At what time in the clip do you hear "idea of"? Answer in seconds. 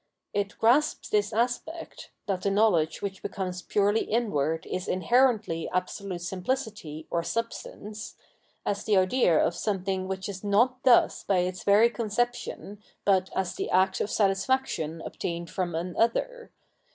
8.97-9.53